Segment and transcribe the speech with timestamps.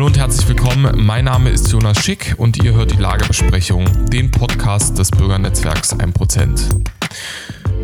[0.00, 1.04] Hallo und herzlich willkommen.
[1.04, 6.86] Mein Name ist Jonas Schick und ihr hört die Lagebesprechung, den Podcast des Bürgernetzwerks 1%.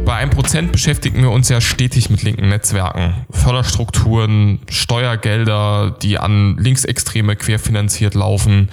[0.07, 3.27] Bei 1% beschäftigen wir uns ja stetig mit linken Netzwerken.
[3.31, 8.71] Förderstrukturen, Steuergelder, die an Linksextreme querfinanziert laufen.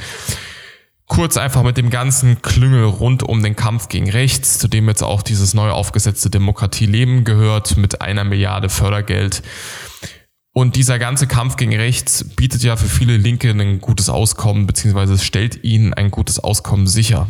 [1.07, 5.03] Kurz einfach mit dem ganzen Klüngel rund um den Kampf gegen rechts, zu dem jetzt
[5.03, 9.43] auch dieses neu aufgesetzte Demokratie Leben gehört, mit einer Milliarde Fördergeld.
[10.55, 15.17] Und dieser ganze Kampf gegen rechts bietet ja für viele Linke ein gutes Auskommen, beziehungsweise
[15.17, 17.27] stellt ihnen ein gutes Auskommen sicher.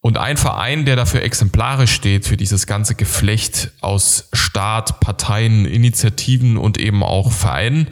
[0.00, 6.58] Und ein Verein, der dafür exemplarisch steht, für dieses ganze Geflecht aus Staat, Parteien, Initiativen
[6.58, 7.88] und eben auch Vereinen,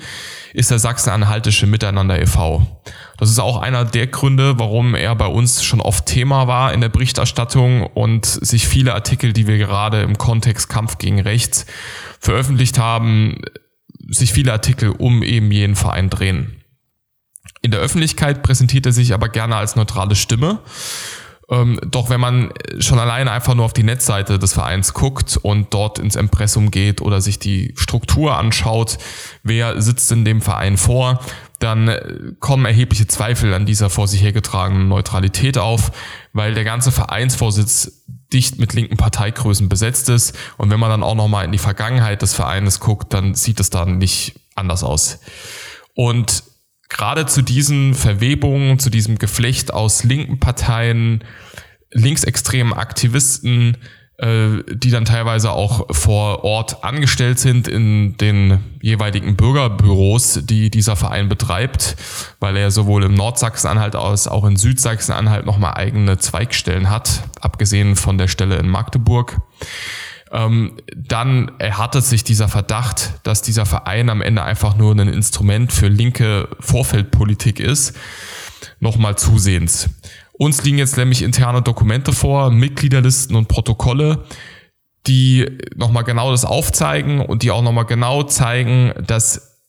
[0.53, 2.83] ist der Sachsen-Anhaltische Miteinander e.V.
[3.17, 6.83] Das ist auch einer der Gründe, warum er bei uns schon oft Thema war in
[6.83, 11.65] der Berichterstattung und sich viele Artikel, die wir gerade im Kontext Kampf gegen Rechts
[12.21, 13.41] veröffentlicht haben,
[14.09, 16.63] sich viele Artikel um eben jeden Verein drehen.
[17.61, 20.61] In der Öffentlichkeit präsentiert er sich aber gerne als neutrale Stimme.
[21.51, 25.75] Ähm, doch wenn man schon alleine einfach nur auf die Netzseite des Vereins guckt und
[25.75, 28.99] dort ins Impressum geht oder sich die Struktur anschaut,
[29.43, 31.21] wer sitzt in dem Verein vor,
[31.59, 35.93] dann kommen erhebliche Zweifel an dieser vor sich hergetragenen Neutralität auf,
[36.33, 40.37] weil der ganze Vereinsvorsitz dicht mit linken Parteigrößen besetzt ist.
[40.57, 43.71] Und wenn man dann auch nochmal in die Vergangenheit des Vereines guckt, dann sieht es
[43.71, 45.21] dann nicht anders aus.
[45.95, 46.45] Und
[46.89, 51.25] gerade zu diesen Verwebungen, zu diesem Geflecht aus linken Parteien,
[51.91, 53.77] linksextremen Aktivisten,
[54.23, 61.29] die dann teilweise auch vor Ort angestellt sind in den jeweiligen Bürgerbüros, die dieser Verein
[61.29, 61.97] betreibt,
[62.39, 68.17] weil er sowohl im Nordsachsen-Anhalt als auch in Südsachsen-Anhalt nochmal eigene Zweigstellen hat, abgesehen von
[68.17, 69.41] der Stelle in Magdeburg.
[70.31, 75.73] Ähm, dann erhartet sich dieser Verdacht, dass dieser Verein am Ende einfach nur ein Instrument
[75.73, 77.97] für linke Vorfeldpolitik ist,
[78.79, 79.91] nochmal zusehends.
[80.43, 84.25] Uns liegen jetzt nämlich interne Dokumente vor, Mitgliederlisten und Protokolle,
[85.07, 89.61] die nochmal genau das aufzeigen und die auch nochmal genau zeigen, dass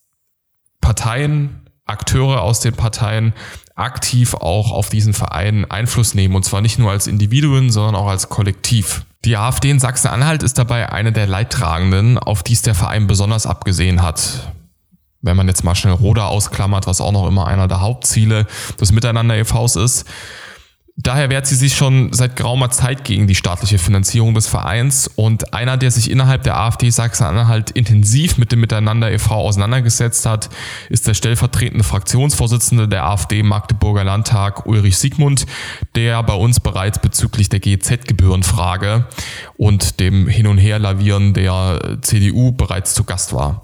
[0.81, 3.33] Parteien, Akteure aus den Parteien
[3.75, 6.35] aktiv auch auf diesen Verein Einfluss nehmen.
[6.35, 9.05] Und zwar nicht nur als Individuen, sondern auch als Kollektiv.
[9.25, 13.45] Die AfD in Sachsen-Anhalt ist dabei eine der Leidtragenden, auf die es der Verein besonders
[13.45, 14.51] abgesehen hat
[15.23, 18.45] wenn man jetzt mal schnell Roda ausklammert, was auch noch immer einer der Hauptziele
[18.79, 20.05] des Miteinander e.V.s ist,
[20.95, 25.51] Daher wehrt sie sich schon seit geraumer Zeit gegen die staatliche Finanzierung des Vereins und
[25.51, 29.33] einer, der sich innerhalb der AfD Sachsen-Anhalt intensiv mit dem Miteinander e.V.
[29.33, 30.49] auseinandergesetzt hat,
[30.89, 35.47] ist der stellvertretende Fraktionsvorsitzende der AfD Magdeburger Landtag Ulrich Siegmund,
[35.95, 39.07] der bei uns bereits bezüglich der GZ-Gebührenfrage
[39.57, 43.63] und dem Hin- und Herlavieren der CDU bereits zu Gast war.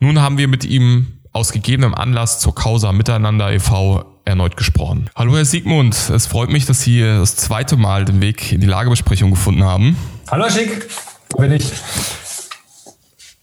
[0.00, 5.08] Nun haben wir mit ihm aus gegebenem Anlass zur Causa Miteinander e.V erneut gesprochen.
[5.16, 8.66] Hallo Herr Siegmund, es freut mich, dass Sie das zweite Mal den Weg in die
[8.66, 9.96] Lagebesprechung gefunden haben.
[10.30, 10.88] Hallo Herr Schick,
[11.36, 11.72] bin ich.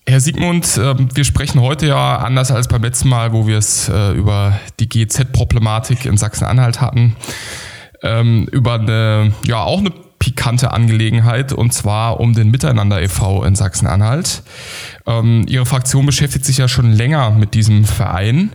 [0.08, 3.90] Herr Siegmund, ähm, wir sprechen heute ja anders als beim letzten Mal, wo wir es
[3.90, 7.16] äh, über die GZ-Problematik in Sachsen-Anhalt hatten,
[8.04, 9.92] ähm, über eine, ja, auch eine
[10.26, 13.44] pikante Angelegenheit und zwar um den Miteinander e.V.
[13.44, 14.42] in Sachsen-Anhalt.
[15.06, 18.50] Ähm, Ihre Fraktion beschäftigt sich ja schon länger mit diesem Verein.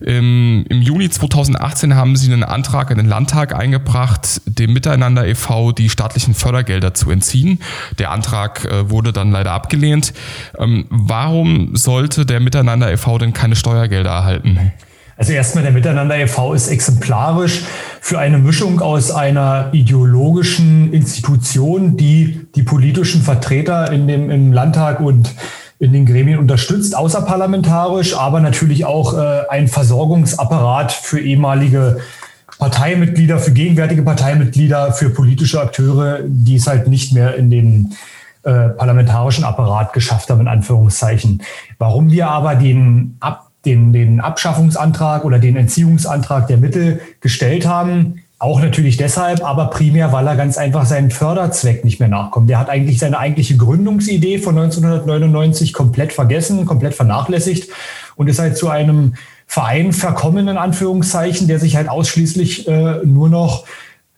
[0.00, 5.70] Im, Im, Juni 2018 haben Sie einen Antrag in den Landtag eingebracht, dem Miteinander e.V.
[5.70, 7.60] die staatlichen Fördergelder zu entziehen.
[8.00, 10.14] Der Antrag äh, wurde dann leider abgelehnt.
[10.58, 13.18] Ähm, warum sollte der Miteinander e.V.
[13.18, 14.72] denn keine Steuergelder erhalten?
[15.16, 16.54] Also erstmal der Miteinander e.V.
[16.54, 17.62] ist exemplarisch
[18.00, 25.00] für eine Mischung aus einer ideologischen Institution, die die politischen Vertreter in dem, im Landtag
[25.00, 25.32] und
[25.78, 32.00] in den Gremien unterstützt, außerparlamentarisch, aber natürlich auch äh, ein Versorgungsapparat für ehemalige
[32.58, 37.92] Parteimitglieder, für gegenwärtige Parteimitglieder, für politische Akteure, die es halt nicht mehr in dem
[38.42, 41.42] äh, parlamentarischen Apparat geschafft haben, in Anführungszeichen.
[41.78, 48.22] Warum wir aber den Ab den, den Abschaffungsantrag oder den Entziehungsantrag der Mittel gestellt haben.
[48.38, 52.50] Auch natürlich deshalb, aber primär, weil er ganz einfach seinen Förderzweck nicht mehr nachkommt.
[52.50, 57.70] Der hat eigentlich seine eigentliche Gründungsidee von 1999 komplett vergessen, komplett vernachlässigt
[58.16, 59.14] und ist halt zu einem
[59.46, 63.66] Verein verkommen, in Anführungszeichen, der sich halt ausschließlich äh, nur noch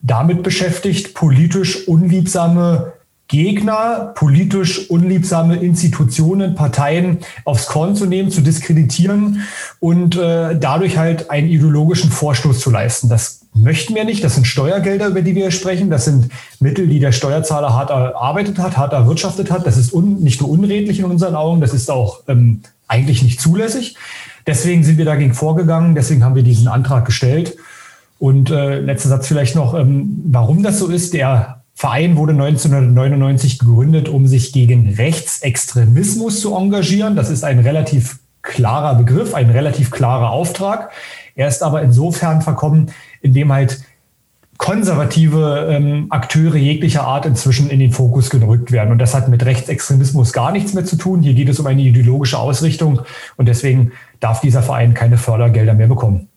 [0.00, 2.92] damit beschäftigt, politisch unliebsame
[3.28, 9.42] Gegner, politisch unliebsame Institutionen, Parteien aufs Korn zu nehmen, zu diskreditieren
[9.80, 13.08] und äh, dadurch halt einen ideologischen Vorstoß zu leisten.
[13.08, 14.22] Das möchten wir nicht.
[14.22, 15.90] Das sind Steuergelder, über die wir sprechen.
[15.90, 16.28] Das sind
[16.60, 19.66] Mittel, die der Steuerzahler hart erarbeitet hat, hart erwirtschaftet hat.
[19.66, 23.40] Das ist un, nicht nur unredlich in unseren Augen, das ist auch ähm, eigentlich nicht
[23.40, 23.96] zulässig.
[24.46, 27.56] Deswegen sind wir dagegen vorgegangen, deswegen haben wir diesen Antrag gestellt.
[28.18, 31.12] Und äh, letzter Satz vielleicht noch, ähm, warum das so ist.
[31.12, 37.16] Der Verein wurde 1999 gegründet, um sich gegen Rechtsextremismus zu engagieren.
[37.16, 40.90] Das ist ein relativ klarer Begriff, ein relativ klarer Auftrag.
[41.34, 43.82] Er ist aber insofern verkommen, indem halt
[44.56, 48.90] konservative ähm, Akteure jeglicher Art inzwischen in den Fokus gerückt werden.
[48.90, 51.20] Und das hat mit Rechtsextremismus gar nichts mehr zu tun.
[51.20, 53.02] Hier geht es um eine ideologische Ausrichtung
[53.36, 56.28] und deswegen darf dieser Verein keine Fördergelder mehr bekommen.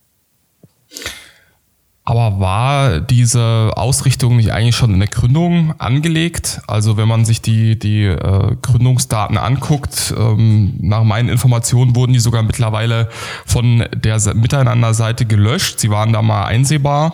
[2.09, 6.59] Aber war diese Ausrichtung nicht eigentlich schon in der Gründung angelegt?
[6.65, 12.19] Also wenn man sich die, die äh, Gründungsdaten anguckt, ähm, nach meinen Informationen wurden die
[12.19, 13.09] sogar mittlerweile
[13.45, 15.79] von der Miteinander-Seite gelöscht.
[15.79, 17.13] Sie waren da mal einsehbar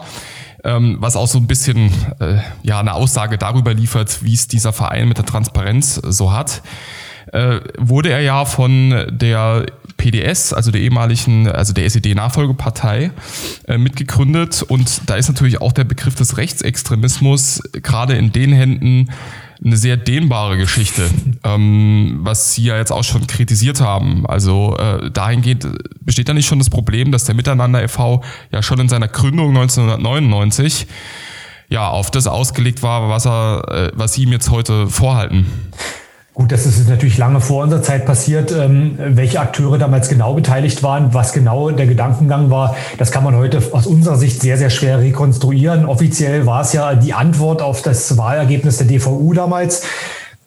[0.63, 4.71] ähm, was auch so ein bisschen äh, ja eine Aussage darüber liefert, wie es dieser
[4.71, 6.61] Verein mit der Transparenz so hat.
[7.33, 9.65] Äh, wurde er ja von der
[10.05, 13.11] PDS, also der ehemaligen, also der SED-Nachfolgepartei,
[13.67, 14.61] äh, mitgegründet.
[14.61, 19.09] Und da ist natürlich auch der Begriff des Rechtsextremismus gerade in den Händen
[19.63, 21.09] eine sehr dehnbare Geschichte,
[21.43, 24.27] ähm, was Sie ja jetzt auch schon kritisiert haben.
[24.27, 25.67] Also äh, dahingehend
[26.01, 28.23] besteht da nicht schon das Problem, dass der Miteinander e.V.
[28.51, 30.85] ja schon in seiner Gründung 1999
[31.69, 35.47] ja auf das ausgelegt war, was er, äh, was Sie ihm jetzt heute vorhalten.
[36.35, 38.51] Gut, das ist natürlich lange vor unserer Zeit passiert.
[38.51, 43.37] Ähm, welche Akteure damals genau beteiligt waren, was genau der Gedankengang war, das kann man
[43.37, 45.85] heute aus unserer Sicht sehr, sehr schwer rekonstruieren.
[45.85, 49.83] Offiziell war es ja die Antwort auf das Wahlergebnis der DVU damals.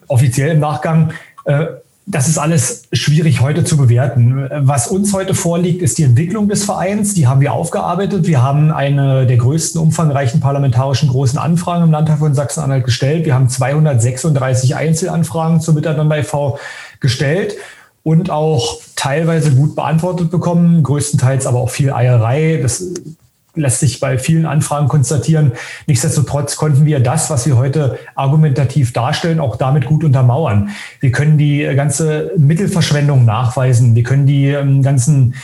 [0.08, 1.14] Offiziell im Nachgang.
[1.46, 1.68] Äh,
[2.10, 4.48] das ist alles schwierig heute zu bewerten.
[4.50, 7.12] Was uns heute vorliegt, ist die Entwicklung des Vereins.
[7.12, 8.26] Die haben wir aufgearbeitet.
[8.26, 13.26] Wir haben eine der größten umfangreichen parlamentarischen großen Anfragen im Landtag von Sachsen-Anhalt gestellt.
[13.26, 16.58] Wir haben 236 Einzelanfragen zu Miteinander e.V.
[17.00, 17.56] gestellt
[18.04, 22.58] und auch teilweise gut beantwortet bekommen, größtenteils aber auch viel Eierei.
[22.62, 22.82] Das
[23.58, 25.52] lässt sich bei vielen Anfragen konstatieren.
[25.86, 30.70] Nichtsdestotrotz konnten wir das, was wir heute argumentativ darstellen, auch damit gut untermauern.
[31.00, 33.94] Wir können die ganze Mittelverschwendung nachweisen.
[33.94, 35.34] Wir können die ähm, ganzen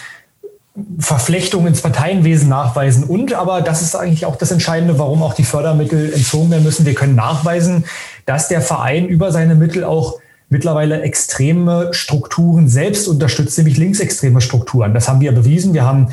[0.99, 3.05] Verflechtungen ins Parteienwesen nachweisen.
[3.05, 6.85] Und aber das ist eigentlich auch das Entscheidende, warum auch die Fördermittel entzogen werden müssen.
[6.85, 7.85] Wir können nachweisen,
[8.27, 10.19] dass der Verein über seine Mittel auch
[10.49, 14.95] mittlerweile extreme Strukturen selbst unterstützt, nämlich linksextreme Strukturen.
[14.95, 15.75] Das haben wir bewiesen.
[15.75, 16.09] Wir haben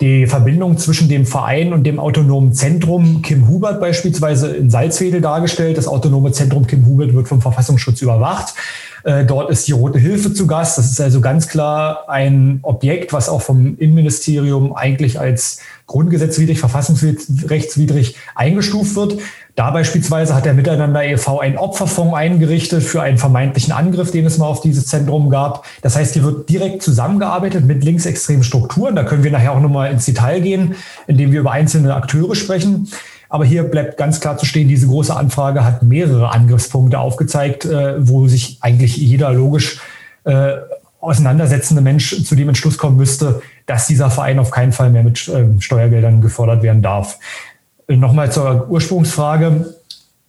[0.00, 5.78] die Verbindung zwischen dem Verein und dem autonomen Zentrum Kim Hubert beispielsweise in Salzwedel dargestellt.
[5.78, 8.54] Das autonome Zentrum Kim Hubert wird vom Verfassungsschutz überwacht.
[9.04, 10.78] Äh, dort ist die Rote Hilfe zu Gast.
[10.78, 18.16] Das ist also ganz klar ein Objekt, was auch vom Innenministerium eigentlich als grundgesetzwidrig, verfassungsrechtswidrig
[18.34, 19.18] eingestuft wird.
[19.56, 21.38] Da beispielsweise hat der Miteinander e.V.
[21.38, 25.66] einen Opferfonds eingerichtet für einen vermeintlichen Angriff, den es mal auf dieses Zentrum gab.
[25.82, 28.96] Das heißt, hier wird direkt zusammengearbeitet mit linksextremen Strukturen.
[28.96, 30.74] Da können wir nachher auch nochmal ins Detail gehen,
[31.06, 32.88] indem wir über einzelne Akteure sprechen.
[33.28, 37.94] Aber hier bleibt ganz klar zu stehen, diese große Anfrage hat mehrere Angriffspunkte aufgezeigt, äh,
[38.06, 39.80] wo sich eigentlich jeder logisch
[40.24, 40.54] äh,
[41.00, 45.28] auseinandersetzende Mensch zu dem Entschluss kommen müsste, dass dieser Verein auf keinen Fall mehr mit
[45.28, 47.18] äh, Steuergeldern gefördert werden darf.
[47.88, 49.74] Nochmal zur Ursprungsfrage.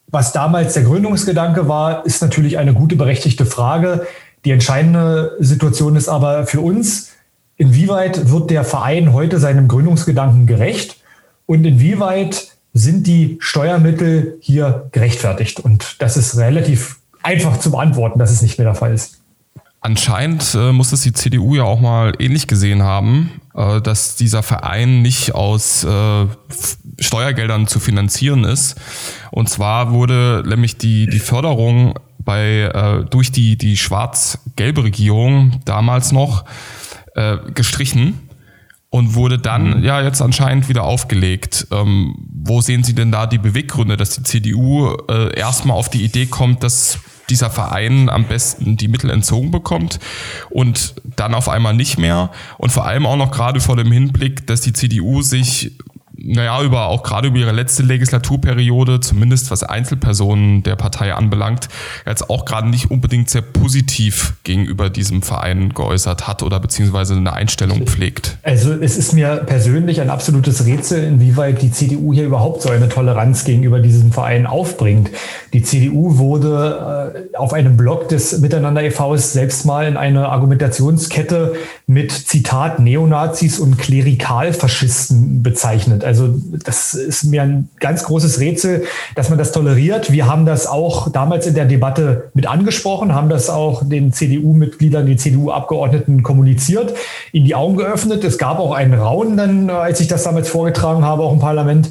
[0.07, 4.06] Was damals der Gründungsgedanke war, ist natürlich eine gute, berechtigte Frage.
[4.44, 7.12] Die entscheidende Situation ist aber für uns,
[7.58, 10.98] inwieweit wird der Verein heute seinem Gründungsgedanken gerecht
[11.46, 15.62] und inwieweit sind die Steuermittel hier gerechtfertigt?
[15.62, 19.22] Und das ist relativ einfach zu beantworten, dass es nicht mehr der Fall ist.
[19.79, 24.44] Anscheinend äh, muss es die CDU ja auch mal ähnlich gesehen haben, äh, dass dieser
[24.44, 26.25] Verein nicht aus äh,
[27.00, 28.75] Steuergeldern zu finanzieren ist.
[29.32, 36.12] Und zwar wurde nämlich die, die Förderung bei, äh, durch die, die schwarz-gelbe Regierung damals
[36.12, 36.44] noch
[37.15, 38.20] äh, gestrichen
[38.89, 39.84] und wurde dann mhm.
[39.84, 41.67] ja jetzt anscheinend wieder aufgelegt.
[41.72, 42.15] Ähm,
[42.46, 46.28] wo sehen Sie denn da die Beweggründe, dass die CDU äh, erstmal auf die Idee
[46.28, 47.00] kommt, dass
[47.30, 50.00] dieser Verein am besten die Mittel entzogen bekommt
[50.52, 52.32] und dann auf einmal nicht mehr?
[52.60, 55.72] Und vor allem auch noch gerade vor dem Hinblick, dass die CDU sich
[56.17, 61.67] naja, über auch gerade über ihre letzte Legislaturperiode, zumindest was Einzelpersonen der Partei anbelangt,
[62.05, 67.34] jetzt auch gerade nicht unbedingt sehr positiv gegenüber diesem Verein geäußert hat oder beziehungsweise eine
[67.34, 68.38] Einstellung pflegt.
[68.43, 72.89] Also es ist mir persönlich ein absolutes Rätsel, inwieweit die CDU hier überhaupt so eine
[72.89, 75.10] Toleranz gegenüber diesem Verein aufbringt.
[75.53, 81.55] Die CDU wurde äh, auf einem Blog des Miteinander e.V.s selbst mal in eine Argumentationskette
[81.88, 86.04] mit Zitat Neonazis und Klerikalfaschisten bezeichnet.
[86.05, 88.83] Also das ist mir ein ganz großes Rätsel,
[89.15, 90.12] dass man das toleriert.
[90.12, 95.05] Wir haben das auch damals in der Debatte mit angesprochen, haben das auch den CDU-Mitgliedern,
[95.05, 96.93] den CDU-Abgeordneten kommuniziert,
[97.31, 98.24] ihnen die Augen geöffnet.
[98.24, 101.89] Es gab auch einen Raunen dann, als ich das damals vorgetragen habe, auch im Parlament.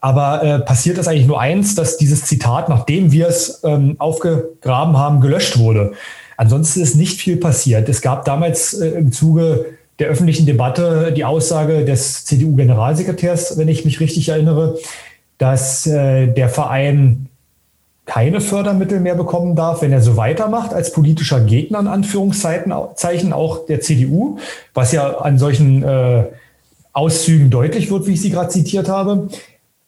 [0.00, 4.98] Aber äh, passiert ist eigentlich nur eins, dass dieses Zitat, nachdem wir es ähm, aufgegraben
[4.98, 5.92] haben, gelöscht wurde.
[6.36, 7.88] Ansonsten ist nicht viel passiert.
[7.88, 9.66] Es gab damals äh, im Zuge
[9.98, 14.78] der öffentlichen Debatte die Aussage des CDU-Generalsekretärs, wenn ich mich richtig erinnere,
[15.38, 17.28] dass äh, der Verein
[18.06, 23.66] keine Fördermittel mehr bekommen darf, wenn er so weitermacht als politischer Gegner in Anführungszeichen auch
[23.66, 24.38] der CDU,
[24.74, 26.24] was ja an solchen äh,
[26.92, 29.28] Auszügen deutlich wird, wie ich sie gerade zitiert habe.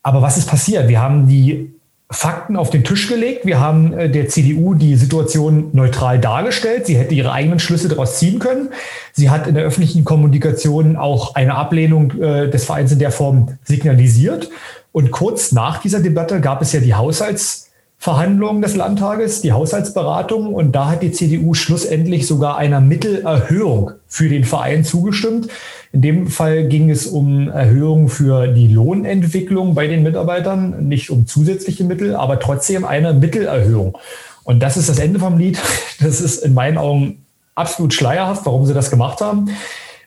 [0.02, 0.88] Aber was ist passiert?
[0.88, 1.75] Wir haben die
[2.10, 3.46] Fakten auf den Tisch gelegt.
[3.46, 6.86] Wir haben äh, der CDU die Situation neutral dargestellt.
[6.86, 8.68] Sie hätte ihre eigenen Schlüsse daraus ziehen können.
[9.12, 13.58] Sie hat in der öffentlichen Kommunikation auch eine Ablehnung äh, des Vereins in der Form
[13.64, 14.50] signalisiert.
[14.92, 20.54] Und kurz nach dieser Debatte gab es ja die Haushaltsverhandlungen des Landtages, die Haushaltsberatung.
[20.54, 25.48] Und da hat die CDU schlussendlich sogar einer Mittelerhöhung für den Verein zugestimmt.
[25.92, 31.26] In dem Fall ging es um Erhöhungen für die Lohnentwicklung bei den Mitarbeitern, nicht um
[31.26, 33.96] zusätzliche Mittel, aber trotzdem eine Mittelerhöhung.
[34.44, 35.58] Und das ist das Ende vom Lied.
[35.98, 37.24] Das ist in meinen Augen
[37.54, 39.50] absolut schleierhaft, warum sie das gemacht haben.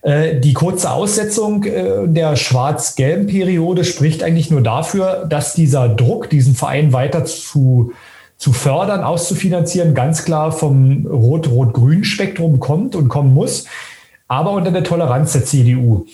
[0.01, 6.29] Äh, die kurze Aussetzung äh, der schwarz-gelben Periode spricht eigentlich nur dafür, dass dieser Druck,
[6.29, 7.91] diesen Verein weiter zu,
[8.38, 13.65] zu fördern, auszufinanzieren, ganz klar vom Rot-Rot-Grün-Spektrum kommt und kommen muss
[14.29, 16.05] aber unter der Toleranz der CDU.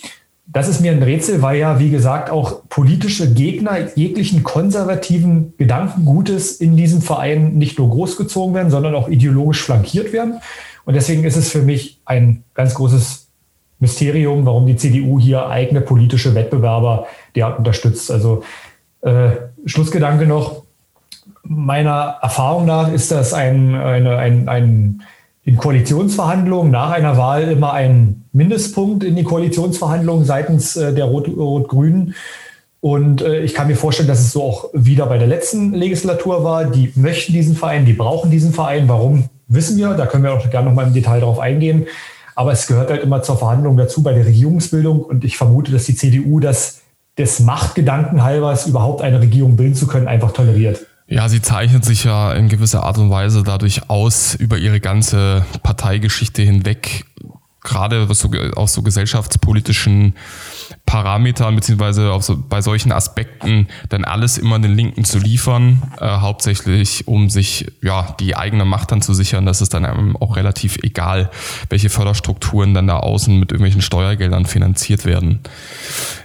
[0.47, 6.53] Das ist mir ein Rätsel, weil ja, wie gesagt, auch politische Gegner jeglichen konservativen Gedankengutes
[6.53, 10.39] in diesem Verein nicht nur großgezogen werden, sondern auch ideologisch flankiert werden.
[10.85, 13.27] Und deswegen ist es für mich ein ganz großes
[13.79, 18.11] Mysterium, warum die CDU hier eigene politische Wettbewerber derart unterstützt.
[18.11, 18.43] Also
[19.01, 19.31] äh,
[19.65, 20.63] Schlussgedanke noch.
[21.43, 25.03] Meiner Erfahrung nach ist das ein, eine, ein, ein
[25.45, 32.15] in Koalitionsverhandlungen nach einer Wahl immer ein Mindestpunkt in die Koalitionsverhandlungen seitens äh, der Rot-Grünen.
[32.81, 36.43] Und äh, ich kann mir vorstellen, dass es so auch wieder bei der letzten Legislatur
[36.43, 36.65] war.
[36.65, 38.89] Die möchten diesen Verein, die brauchen diesen Verein.
[38.89, 39.93] Warum, wissen wir.
[39.93, 41.85] Da können wir auch gerne noch mal im Detail darauf eingehen.
[42.35, 45.01] Aber es gehört halt immer zur Verhandlung dazu bei der Regierungsbildung.
[45.01, 46.81] Und ich vermute, dass die CDU das
[47.17, 50.85] des Machtgedanken halbers überhaupt eine Regierung bilden zu können, einfach toleriert.
[51.07, 55.45] Ja, sie zeichnet sich ja in gewisser Art und Weise dadurch aus, über ihre ganze
[55.61, 57.05] Parteigeschichte hinweg,
[57.61, 58.07] gerade
[58.55, 60.15] aus so gesellschaftspolitischen
[60.85, 67.07] Parametern beziehungsweise so bei solchen Aspekten dann alles immer den Linken zu liefern, äh, hauptsächlich
[67.07, 69.45] um sich ja die eigene Macht dann zu sichern.
[69.45, 71.29] Das ist dann einem auch relativ egal,
[71.69, 75.39] welche Förderstrukturen dann da außen mit irgendwelchen Steuergeldern finanziert werden.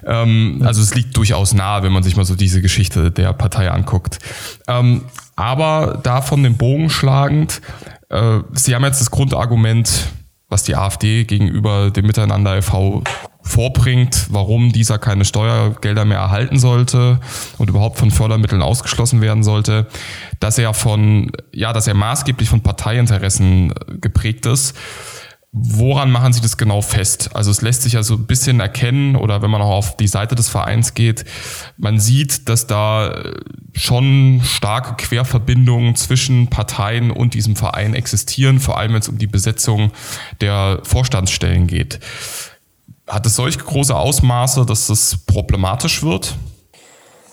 [0.06, 3.70] Ähm, also es liegt durchaus nahe, wenn man sich mal so diese Geschichte der Partei
[3.70, 4.18] anguckt.
[4.68, 5.02] Ähm,
[5.36, 7.60] aber davon den Bogen schlagend,
[8.10, 10.08] äh, Sie haben jetzt das Grundargument,
[10.48, 13.02] was die AfD gegenüber dem Miteinander e.V
[13.42, 17.20] vorbringt, warum dieser keine Steuergelder mehr erhalten sollte
[17.58, 19.86] und überhaupt von Fördermitteln ausgeschlossen werden sollte,
[20.38, 24.76] dass er von, ja, dass er maßgeblich von Parteiinteressen geprägt ist.
[25.52, 27.30] Woran machen Sie das genau fest?
[27.34, 30.06] Also es lässt sich ja so ein bisschen erkennen oder wenn man auch auf die
[30.06, 31.24] Seite des Vereins geht,
[31.76, 33.20] man sieht, dass da
[33.74, 39.26] schon starke Querverbindungen zwischen Parteien und diesem Verein existieren, vor allem wenn es um die
[39.26, 39.90] Besetzung
[40.40, 41.98] der Vorstandsstellen geht.
[43.10, 46.36] Hat es solch große Ausmaße, dass das problematisch wird?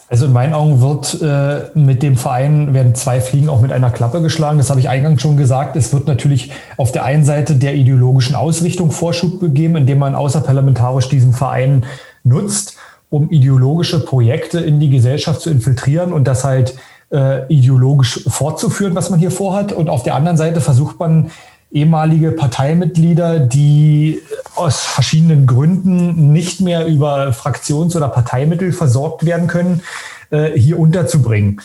[0.10, 3.92] Also in meinen Augen wird äh, mit dem Verein werden zwei Fliegen auch mit einer
[3.92, 4.58] Klappe geschlagen.
[4.58, 5.76] Das habe ich eingangs schon gesagt.
[5.76, 11.10] Es wird natürlich auf der einen Seite der ideologischen Ausrichtung Vorschub gegeben, indem man außerparlamentarisch
[11.10, 11.86] diesen Verein
[12.24, 12.76] nutzt,
[13.12, 16.74] um ideologische Projekte in die Gesellschaft zu infiltrieren und das halt
[17.12, 19.74] äh, ideologisch fortzuführen, was man hier vorhat.
[19.74, 21.30] Und auf der anderen Seite versucht man
[21.72, 24.22] ehemalige Parteimitglieder, die
[24.56, 29.82] aus verschiedenen Gründen nicht mehr über Fraktions- oder Parteimittel versorgt werden können,
[30.30, 31.62] äh, hier unterzubringen.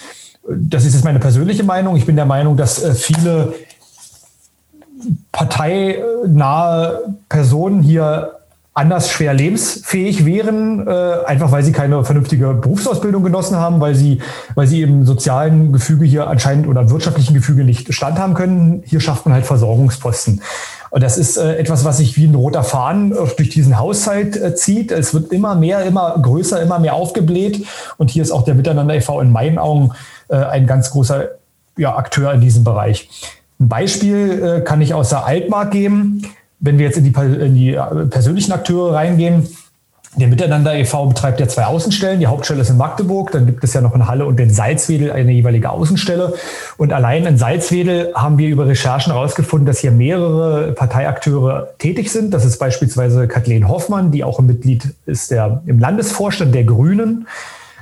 [0.49, 1.97] Das ist jetzt meine persönliche Meinung.
[1.97, 3.55] Ich bin der Meinung, dass äh, viele
[5.31, 8.42] parteinahe Personen hier
[8.75, 10.91] anders schwer lebensfähig wären, äh,
[11.27, 14.23] einfach weil sie keine vernünftige Berufsausbildung genossen haben, weil sie,
[14.55, 18.83] weil sie im sozialen Gefüge hier anscheinend oder wirtschaftlichen Gefüge nicht standhaben können.
[18.87, 20.41] Hier schafft man halt Versorgungsposten.
[20.91, 24.55] Und das ist äh, etwas, was sich wie ein roter Faden durch diesen Haushalt äh,
[24.55, 24.91] zieht.
[24.91, 27.67] Es wird immer mehr, immer größer, immer mehr aufgebläht.
[27.99, 29.21] Und hier ist auch der Miteinander e.V.
[29.21, 29.93] in meinen Augen
[30.29, 31.29] äh, ein ganz großer
[31.77, 33.09] ja, Akteur in diesem Bereich.
[33.61, 36.23] Ein Beispiel äh, kann ich aus der Altmark geben
[36.63, 39.47] wenn wir jetzt in die, in die äh, persönlichen Akteure reingehen,
[40.15, 41.07] Der Miteinander e.V.
[41.07, 42.21] betreibt ja zwei Außenstellen.
[42.21, 45.11] Die Hauptstelle ist in Magdeburg, dann gibt es ja noch in Halle und in Salzwedel
[45.11, 46.35] eine jeweilige Außenstelle.
[46.77, 52.35] Und allein in Salzwedel haben wir über Recherchen herausgefunden, dass hier mehrere Parteiakteure tätig sind.
[52.35, 57.27] Das ist beispielsweise Kathleen Hoffmann, die auch ein Mitglied ist der, im Landesvorstand der Grünen.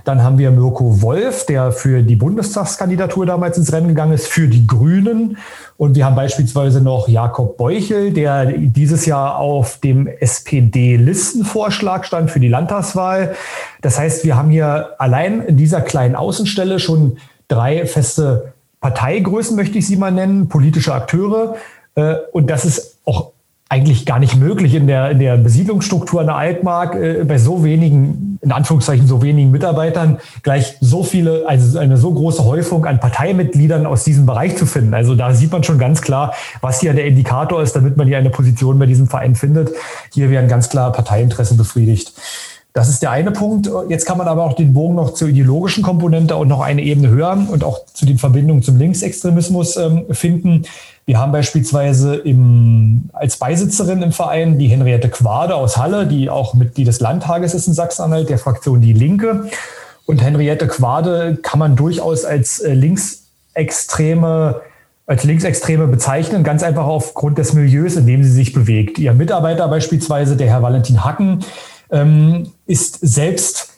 [0.04, 4.48] Dann haben wir Mirko Wolf, der für die Bundestagskandidatur damals ins Rennen gegangen ist, für
[4.48, 5.38] die Grünen.
[5.76, 12.40] Und wir haben beispielsweise noch Jakob Beuchel, der dieses Jahr auf dem SPD-Listenvorschlag stand für
[12.40, 13.34] die Landtagswahl.
[13.80, 19.78] Das heißt, wir haben hier allein in dieser kleinen Außenstelle schon drei feste Parteigrößen, möchte
[19.78, 21.56] ich sie mal nennen, politische Akteure.
[21.94, 23.32] Äh, und das ist auch
[23.70, 28.36] eigentlich gar nicht möglich in der, in der Besiedlungsstruktur einer Altmark äh, bei so wenigen,
[28.42, 33.86] in Anführungszeichen so wenigen Mitarbeitern, gleich so viele, also eine so große Häufung an Parteimitgliedern
[33.86, 34.92] aus diesem Bereich zu finden.
[34.92, 38.18] Also da sieht man schon ganz klar, was hier der Indikator ist, damit man hier
[38.18, 39.70] eine Position bei diesem Verein findet.
[40.12, 42.12] Hier werden ganz klar Parteiinteressen befriedigt.
[42.72, 43.68] Das ist der eine Punkt.
[43.88, 47.08] Jetzt kann man aber auch den Bogen noch zur ideologischen Komponente und noch eine Ebene
[47.08, 50.62] höher und auch zu den Verbindungen zum Linksextremismus ähm, finden.
[51.04, 56.54] Wir haben beispielsweise im, als Beisitzerin im Verein die Henriette Quade aus Halle, die auch
[56.54, 59.48] Mitglied des Landtages ist in Sachsen-Anhalt, der Fraktion Die Linke.
[60.06, 64.60] Und Henriette Quade kann man durchaus als äh, linksextreme
[65.10, 68.96] als Linksextreme bezeichnen, ganz einfach aufgrund des Milieus, in dem sie sich bewegt.
[69.00, 71.40] Ihr Mitarbeiter beispielsweise, der Herr Valentin Hacken,
[71.90, 73.70] ähm, ist selbst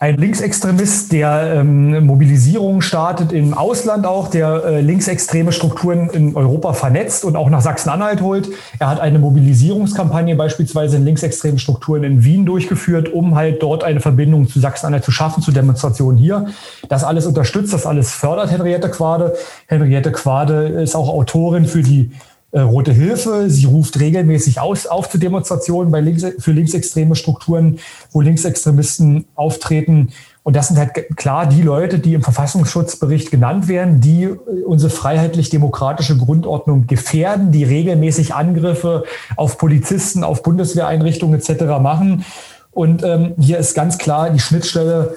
[0.00, 6.72] ein Linksextremist, der ähm, Mobilisierungen startet im Ausland auch, der äh, linksextreme Strukturen in Europa
[6.72, 8.48] vernetzt und auch nach Sachsen-Anhalt holt.
[8.78, 13.98] Er hat eine Mobilisierungskampagne beispielsweise in linksextremen Strukturen in Wien durchgeführt, um halt dort eine
[13.98, 16.46] Verbindung zu Sachsen-Anhalt zu schaffen, zu Demonstrationen hier.
[16.88, 19.34] Das alles unterstützt, das alles fördert Henriette Quade.
[19.66, 22.12] Henriette Quade ist auch Autorin für die
[22.52, 23.50] Rote Hilfe.
[23.50, 27.78] Sie ruft regelmäßig aus, auf zu Demonstrationen bei links, für linksextreme Strukturen,
[28.12, 30.12] wo Linksextremisten auftreten.
[30.44, 34.90] Und das sind halt klar die Leute, die im Verfassungsschutzbericht genannt werden, die äh, unsere
[34.90, 39.04] freiheitlich-demokratische Grundordnung gefährden, die regelmäßig Angriffe
[39.36, 41.64] auf Polizisten, auf Bundeswehreinrichtungen etc.
[41.82, 42.24] machen.
[42.70, 45.16] Und ähm, hier ist ganz klar die Schnittstelle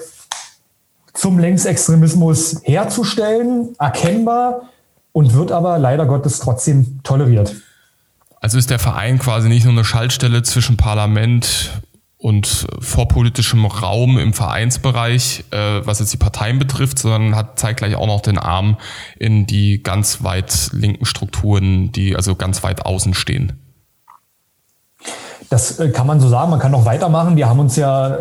[1.14, 4.68] zum Linksextremismus herzustellen, erkennbar
[5.12, 7.54] und wird aber leider Gottes trotzdem toleriert.
[8.40, 11.82] Also ist der Verein quasi nicht nur eine Schaltstelle zwischen Parlament
[12.16, 18.06] und vorpolitischem Raum im Vereinsbereich, äh, was jetzt die Parteien betrifft, sondern hat zeitgleich auch
[18.06, 18.78] noch den Arm
[19.18, 23.54] in die ganz weit linken Strukturen, die also ganz weit außen stehen.
[25.50, 26.50] Das äh, kann man so sagen.
[26.50, 27.36] Man kann noch weitermachen.
[27.36, 28.18] Wir haben uns ja,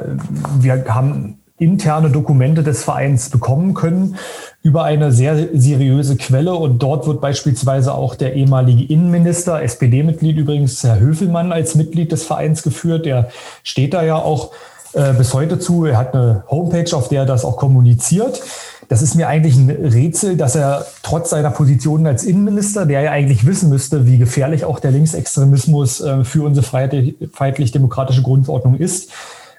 [0.59, 4.17] wir haben interne Dokumente des Vereins bekommen können
[4.63, 6.53] über eine sehr seriöse Quelle.
[6.53, 12.23] Und dort wird beispielsweise auch der ehemalige Innenminister, SPD-Mitglied übrigens, Herr Höfelmann, als Mitglied des
[12.23, 13.05] Vereins geführt.
[13.05, 13.29] Der
[13.63, 14.51] steht da ja auch
[14.93, 15.85] äh, bis heute zu.
[15.85, 18.41] Er hat eine Homepage, auf der er das auch kommuniziert.
[18.87, 23.11] Das ist mir eigentlich ein Rätsel, dass er trotz seiner Position als Innenminister, der ja
[23.11, 29.11] eigentlich wissen müsste, wie gefährlich auch der Linksextremismus äh, für unsere freiheitlich-demokratische Grundordnung ist,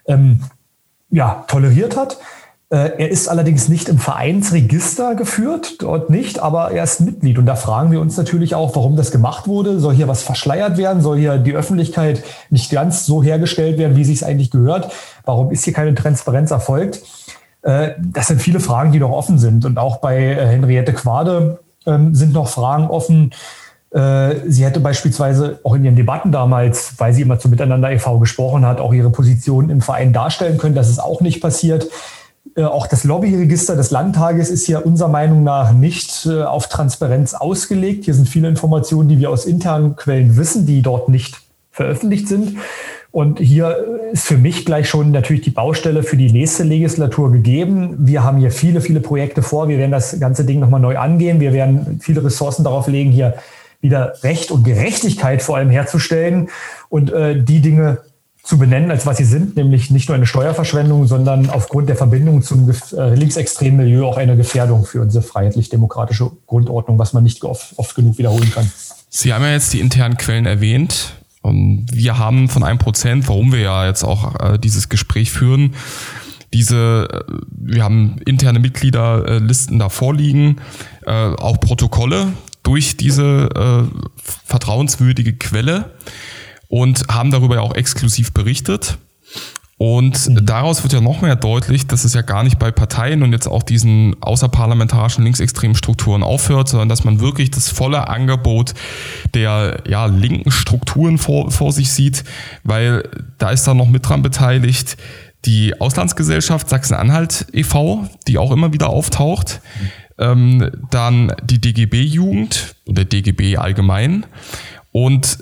[0.06, 0.42] ähm,
[1.10, 2.18] ja, toleriert hat.
[2.72, 7.36] Äh, er ist allerdings nicht im Vereinsregister geführt, dort nicht, aber er ist Mitglied.
[7.36, 9.78] Und da fragen wir uns natürlich auch, warum das gemacht wurde.
[9.78, 11.02] Soll hier was verschleiert werden?
[11.02, 14.90] Soll hier die Öffentlichkeit nicht ganz so hergestellt werden, wie sie es eigentlich gehört?
[15.26, 17.02] Warum ist hier keine Transparenz erfolgt?
[17.60, 19.66] Äh, das sind viele Fragen, die noch offen sind.
[19.66, 23.32] Und auch bei äh, Henriette Quade ähm, sind noch Fragen offen.
[23.94, 28.20] Sie hätte beispielsweise auch in ihren Debatten damals, weil sie immer zu Miteinander e.V.
[28.20, 30.74] gesprochen hat, auch ihre Position im Verein darstellen können.
[30.74, 31.88] Das ist auch nicht passiert.
[32.56, 37.34] Äh, auch das Lobbyregister des Landtages ist hier unserer Meinung nach nicht äh, auf Transparenz
[37.34, 38.04] ausgelegt.
[38.04, 42.58] Hier sind viele Informationen, die wir aus internen Quellen wissen, die dort nicht veröffentlicht sind.
[43.10, 43.76] Und hier
[44.12, 47.96] ist für mich gleich schon natürlich die Baustelle für die nächste Legislatur gegeben.
[47.98, 49.68] Wir haben hier viele, viele Projekte vor.
[49.68, 51.38] Wir werden das ganze Ding nochmal neu angehen.
[51.38, 53.34] Wir werden viele Ressourcen darauf legen, hier
[53.82, 56.48] wieder Recht und Gerechtigkeit vor allem herzustellen
[56.88, 57.98] und äh, die Dinge
[58.42, 62.42] zu benennen, als was sie sind, nämlich nicht nur eine Steuerverschwendung, sondern aufgrund der Verbindung
[62.42, 67.74] zum äh, linksextremen Milieu auch eine Gefährdung für unsere freiheitlich-demokratische Grundordnung, was man nicht oft,
[67.76, 68.70] oft genug wiederholen kann.
[69.08, 71.14] Sie haben ja jetzt die internen Quellen erwähnt.
[71.42, 75.74] Und wir haben von einem Prozent, warum wir ja jetzt auch äh, dieses Gespräch führen,
[76.52, 80.60] diese, äh, wir haben interne Mitgliederlisten da vorliegen,
[81.04, 85.90] äh, auch Protokolle durch diese äh, vertrauenswürdige Quelle
[86.72, 88.96] und haben darüber ja auch exklusiv berichtet.
[89.76, 90.46] Und mhm.
[90.46, 93.46] daraus wird ja noch mehr deutlich, dass es ja gar nicht bei Parteien und jetzt
[93.46, 98.72] auch diesen außerparlamentarischen linksextremen Strukturen aufhört, sondern dass man wirklich das volle Angebot
[99.34, 102.24] der ja, linken Strukturen vor, vor sich sieht,
[102.64, 103.06] weil
[103.36, 104.96] da ist dann noch mit dran beteiligt
[105.44, 109.60] die Auslandsgesellschaft Sachsen-Anhalt e.V., die auch immer wieder auftaucht.
[109.78, 109.90] Mhm.
[110.18, 114.24] Ähm, dann die DGB-Jugend oder DGB allgemein.
[114.90, 115.38] Und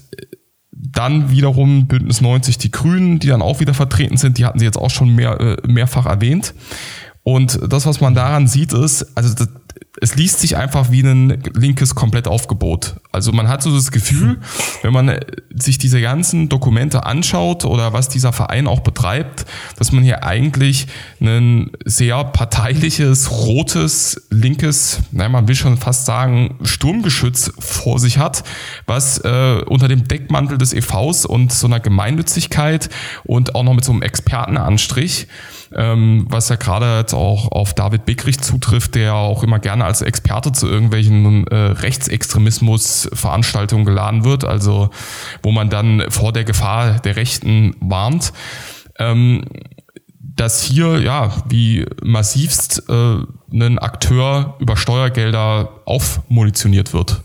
[0.83, 4.64] dann wiederum Bündnis 90 die Grünen, die dann auch wieder vertreten sind, die hatten sie
[4.64, 6.55] jetzt auch schon mehr, äh, mehrfach erwähnt.
[7.23, 9.49] Und das, was man daran sieht, ist, also das,
[10.00, 12.96] es liest sich einfach wie ein linkes Komplettaufgebot.
[13.11, 14.38] Also man hat so das Gefühl,
[14.83, 15.18] wenn man
[15.53, 20.87] sich diese ganzen Dokumente anschaut oder was dieser Verein auch betreibt, dass man hier eigentlich
[21.20, 28.44] ein sehr parteiliches, rotes, linkes, naja, man will schon fast sagen, Sturmgeschütz vor sich hat,
[28.87, 32.90] was äh, unter dem Deckmantel des EVs und so einer Gemeinnützigkeit
[33.24, 35.26] und auch noch mit so einem Expertenanstrich
[35.74, 40.03] ähm, was ja gerade jetzt auch auf David Bickrich zutrifft, der auch immer gerne als
[40.03, 44.90] Experte zu irgendwelchen äh, Rechtsextremismus-Veranstaltungen geladen wird, also
[45.43, 48.33] wo man dann vor der Gefahr der Rechten warnt.
[48.99, 49.45] Ähm,
[50.40, 53.16] dass hier ja wie massivst äh,
[53.53, 57.21] ein Akteur über Steuergelder aufmunitioniert wird.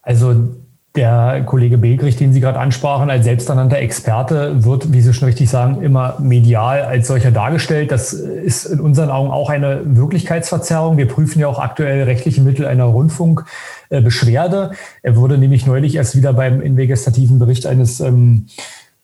[0.00, 0.56] Also
[0.96, 5.50] der Kollege Begrich, den Sie gerade ansprachen, als selbsternannter Experte, wird, wie Sie schon richtig
[5.50, 7.90] sagen, immer medial als solcher dargestellt.
[7.90, 10.96] Das ist in unseren Augen auch eine Wirklichkeitsverzerrung.
[10.96, 14.70] Wir prüfen ja auch aktuell rechtliche Mittel einer Rundfunkbeschwerde.
[15.02, 18.46] Er wurde nämlich neulich erst wieder beim investigativen Bericht eines ähm,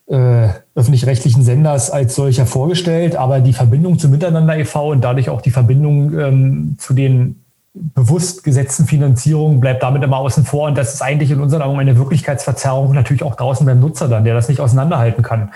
[0.06, 3.16] äh, öffentlich-rechtlichen Senders als solcher vorgestellt.
[3.16, 4.90] Aber die Verbindung zu Miteinander e.V.
[4.90, 7.40] und dadurch auch die Verbindung ähm, zu den
[7.72, 10.66] bewusst gesetzten Finanzierung bleibt damit immer außen vor.
[10.66, 14.24] Und das ist eigentlich in unseren Augen eine Wirklichkeitsverzerrung, natürlich auch draußen beim Nutzer dann,
[14.24, 15.52] der das nicht auseinanderhalten kann.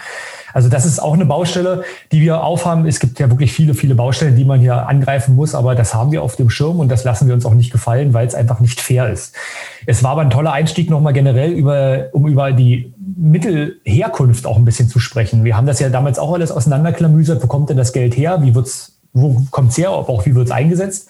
[0.52, 2.86] Also das ist auch eine Baustelle, die wir aufhaben.
[2.86, 6.12] Es gibt ja wirklich viele, viele Baustellen, die man hier angreifen muss, aber das haben
[6.12, 8.60] wir auf dem Schirm und das lassen wir uns auch nicht gefallen, weil es einfach
[8.60, 9.34] nicht fair ist.
[9.84, 14.64] Es war aber ein toller Einstieg nochmal generell über, um über die Mittelherkunft auch ein
[14.64, 15.42] bisschen zu sprechen.
[15.42, 17.42] Wir haben das ja damals auch alles auseinanderklamüsert.
[17.42, 18.40] Wo kommt denn das Geld her?
[18.42, 19.90] Wie wird's, wo kommt's her?
[19.90, 21.08] Aber auch wie wird's eingesetzt?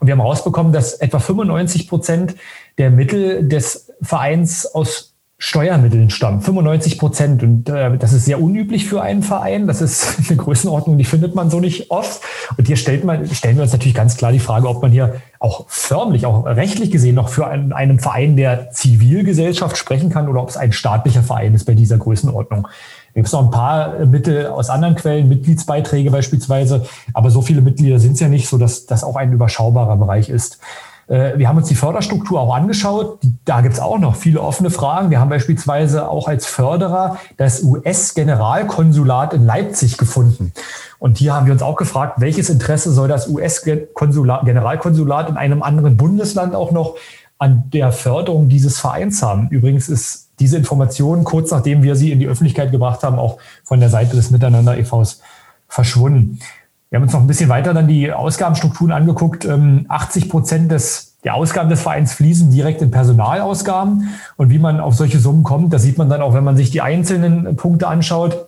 [0.00, 2.34] Und wir haben herausbekommen, dass etwa 95 Prozent
[2.78, 6.40] der Mittel des Vereins aus Steuermitteln stammen.
[6.40, 7.42] 95 Prozent.
[7.42, 9.66] Und äh, das ist sehr unüblich für einen Verein.
[9.66, 12.22] Das ist eine Größenordnung, die findet man so nicht oft.
[12.56, 15.20] Und hier stellt man, stellen wir uns natürlich ganz klar die Frage, ob man hier
[15.40, 20.40] auch förmlich, auch rechtlich gesehen noch für einen, einen Verein der Zivilgesellschaft sprechen kann oder
[20.40, 22.68] ob es ein staatlicher Verein ist bei dieser Größenordnung.
[23.14, 27.98] Gibt es noch ein paar Mittel aus anderen Quellen, Mitgliedsbeiträge beispielsweise, aber so viele Mitglieder
[27.98, 30.58] sind es ja nicht, so das auch ein überschaubarer Bereich ist.
[31.06, 33.18] Äh, wir haben uns die Förderstruktur auch angeschaut.
[33.44, 35.10] Da gibt es auch noch viele offene Fragen.
[35.10, 40.52] Wir haben beispielsweise auch als Förderer das US-Generalkonsulat in Leipzig gefunden.
[40.98, 45.96] Und hier haben wir uns auch gefragt, welches Interesse soll das US-Generalkonsulat in einem anderen
[45.96, 46.96] Bundesland auch noch
[47.38, 49.48] an der Förderung dieses Vereins haben?
[49.50, 53.80] Übrigens ist diese Informationen, kurz nachdem wir sie in die Öffentlichkeit gebracht haben, auch von
[53.80, 55.20] der Seite des Miteinander e.V.s
[55.68, 56.38] verschwunden.
[56.90, 59.48] Wir haben uns noch ein bisschen weiter dann die Ausgabenstrukturen angeguckt.
[59.48, 64.10] 80 ähm, Prozent des, der Ausgaben des Vereins fließen direkt in Personalausgaben.
[64.36, 66.70] Und wie man auf solche Summen kommt, das sieht man dann auch, wenn man sich
[66.70, 68.46] die einzelnen Punkte anschaut.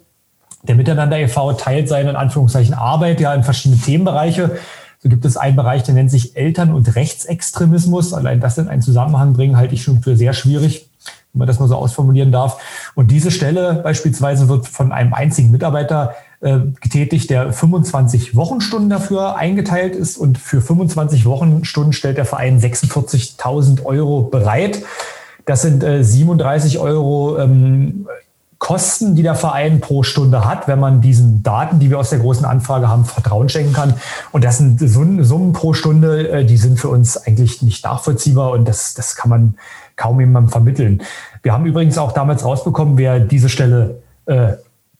[0.62, 1.55] Der Miteinander e.V.
[1.55, 4.59] teilt seine in Anführungszeichen Arbeit ja in verschiedene Themenbereiche.
[5.03, 8.14] So gibt es einen Bereich, der nennt sich Eltern- und Rechtsextremismus.
[8.14, 10.88] Allein das in einen Zusammenhang bringen, halte ich schon für sehr schwierig
[11.37, 12.59] wenn man das mal so ausformulieren darf.
[12.94, 19.37] Und diese Stelle beispielsweise wird von einem einzigen Mitarbeiter äh, getätigt, der 25 Wochenstunden dafür
[19.37, 20.16] eingeteilt ist.
[20.16, 24.83] Und für 25 Wochenstunden stellt der Verein 46.000 Euro bereit.
[25.44, 28.09] Das sind äh, 37 Euro ähm,
[28.66, 32.18] Kosten, die der Verein pro Stunde hat, wenn man diesen Daten, die wir aus der
[32.18, 33.94] großen Anfrage haben, Vertrauen schenken kann.
[34.33, 38.66] Und das sind Summen pro Stunde, äh, die sind für uns eigentlich nicht nachvollziehbar und
[38.66, 39.55] das, das kann man
[39.94, 41.00] kaum jemandem vermitteln.
[41.44, 44.55] Wir haben übrigens auch damals rausbekommen, wer diese Stelle äh,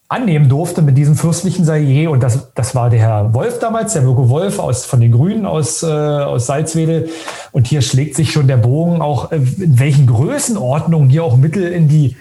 [0.07, 2.07] annehmen durfte mit diesem fürstlichen Saillet.
[2.07, 5.45] Und das, das war der Herr Wolf damals, der Mirko Wolf aus, von den Grünen
[5.45, 7.09] aus, äh, aus Salzwedel.
[7.51, 11.65] Und hier schlägt sich schon der Bogen auch, äh, in welchen Größenordnungen hier auch Mittel
[11.65, 12.17] in die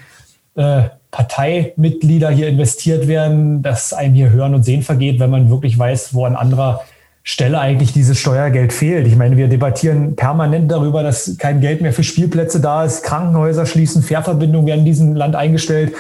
[0.56, 5.80] äh, Parteimitglieder hier investiert werden, dass einem hier Hören und Sehen vergeht, wenn man wirklich
[5.80, 6.82] weiß, wo ein anderer
[7.24, 9.08] Stelle eigentlich dieses Steuergeld fehlt.
[9.08, 13.66] Ich meine, wir debattieren permanent darüber, dass kein Geld mehr für Spielplätze da ist, Krankenhäuser
[13.66, 15.94] schließen, Fährverbindungen werden in diesem Land eingestellt.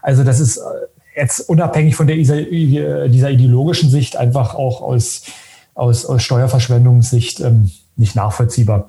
[0.00, 0.62] Also das ist äh,
[1.20, 5.24] jetzt unabhängig von der, dieser ideologischen Sicht einfach auch aus,
[5.74, 8.88] aus, aus Steuerverschwendungssicht ähm, nicht nachvollziehbar.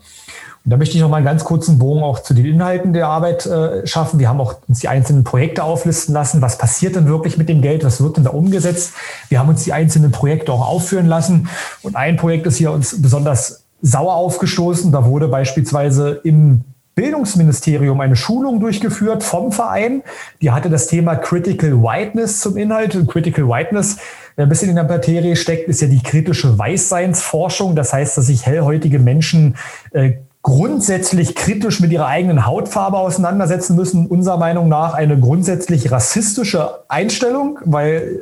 [0.65, 3.07] Und da möchte ich noch mal einen ganz kurzen Bogen auch zu den Inhalten der
[3.07, 4.17] Arbeit äh, schaffen.
[4.17, 6.41] Wir haben auch uns die einzelnen Projekte auflisten lassen.
[6.41, 7.83] Was passiert denn wirklich mit dem Geld?
[7.83, 8.93] Was wird denn da umgesetzt?
[9.27, 11.49] Wir haben uns die einzelnen Projekte auch aufführen lassen.
[11.81, 14.93] Und ein Projekt ist hier uns besonders sauer aufgestoßen.
[14.93, 16.61] Da wurde beispielsweise im
[16.95, 20.01] Bildungsministerium eine Schulung durchgeführt vom Verein.
[20.41, 22.95] Die hatte das Thema Critical Whiteness zum Inhalt.
[22.95, 23.97] Und Critical Whiteness,
[24.37, 27.75] wer ein bisschen in der Materie steckt, ist ja die kritische Weißseinsforschung.
[27.75, 29.57] Das heißt, dass sich hellhäutige Menschen
[29.91, 34.07] äh, grundsätzlich kritisch mit ihrer eigenen Hautfarbe auseinandersetzen müssen.
[34.07, 38.21] Unserer Meinung nach eine grundsätzlich rassistische Einstellung, weil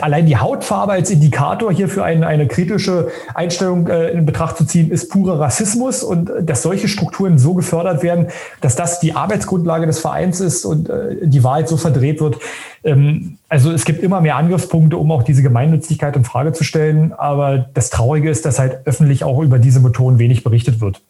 [0.00, 4.64] allein die Hautfarbe als Indikator hier für eine, eine kritische Einstellung äh, in Betracht zu
[4.64, 8.28] ziehen, ist purer Rassismus und äh, dass solche Strukturen so gefördert werden,
[8.60, 12.38] dass das die Arbeitsgrundlage des Vereins ist und äh, die Wahrheit so verdreht wird.
[12.84, 17.12] Ähm, also es gibt immer mehr Angriffspunkte, um auch diese Gemeinnützigkeit in Frage zu stellen.
[17.12, 21.00] Aber das Traurige ist, dass halt öffentlich auch über diese Methoden wenig berichtet wird.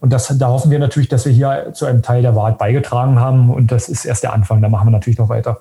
[0.00, 3.20] Und das, da hoffen wir natürlich, dass wir hier zu einem Teil der Wahrheit beigetragen
[3.20, 3.50] haben.
[3.50, 4.62] Und das ist erst der Anfang.
[4.62, 5.60] Da machen wir natürlich noch weiter.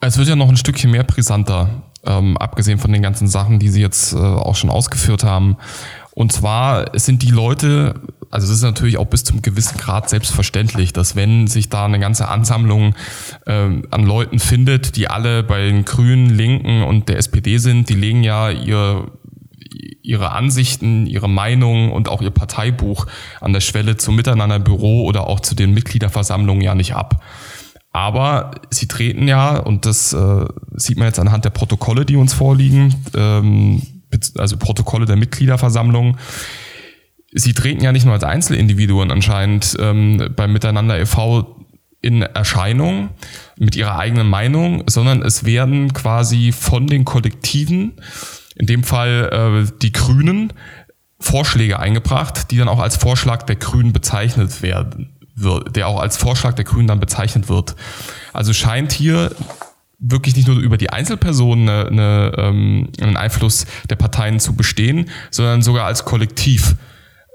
[0.00, 3.68] Es wird ja noch ein Stückchen mehr brisanter, ähm, abgesehen von den ganzen Sachen, die
[3.68, 5.56] Sie jetzt äh, auch schon ausgeführt haben.
[6.12, 7.94] Und zwar sind die Leute,
[8.30, 11.98] also es ist natürlich auch bis zum gewissen Grad selbstverständlich, dass wenn sich da eine
[11.98, 12.94] ganze Ansammlung
[13.46, 17.94] äh, an Leuten findet, die alle bei den Grünen, Linken und der SPD sind, die
[17.94, 19.10] legen ja ihr
[20.08, 23.06] ihre Ansichten, ihre Meinung und auch ihr Parteibuch
[23.42, 27.22] an der Schwelle zum Miteinanderbüro oder auch zu den Mitgliederversammlungen ja nicht ab.
[27.92, 32.34] Aber sie treten ja, und das äh, sieht man jetzt anhand der Protokolle, die uns
[32.34, 33.82] vorliegen, ähm,
[34.36, 36.16] also Protokolle der Mitgliederversammlung,
[37.32, 41.64] sie treten ja nicht nur als Einzelindividuen anscheinend ähm, beim Miteinander e.V.
[42.00, 43.10] in Erscheinung
[43.58, 48.00] mit ihrer eigenen Meinung, sondern es werden quasi von den Kollektiven,
[48.56, 50.52] in dem Fall äh, die Grünen,
[51.20, 56.16] Vorschläge eingebracht, die dann auch als Vorschlag der Grünen bezeichnet werden wird, der auch als
[56.16, 57.76] Vorschlag der Grünen dann bezeichnet wird.
[58.32, 59.30] Also scheint hier
[59.98, 65.10] wirklich nicht nur über die Einzelpersonen eine, eine, ähm, einen Einfluss der Parteien zu bestehen,
[65.30, 66.76] sondern sogar als Kollektiv.